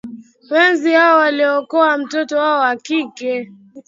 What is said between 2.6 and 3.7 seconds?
kike